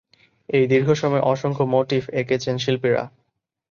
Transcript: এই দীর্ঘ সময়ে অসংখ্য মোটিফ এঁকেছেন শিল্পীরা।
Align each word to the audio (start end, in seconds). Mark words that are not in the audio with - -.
এই 0.49 0.65
দীর্ঘ 0.67 0.89
সময়ে 0.93 1.27
অসংখ্য 1.31 1.63
মোটিফ 1.73 2.03
এঁকেছেন 2.19 2.55
শিল্পীরা। 2.57 3.03